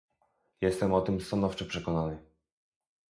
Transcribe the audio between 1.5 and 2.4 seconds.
przekonany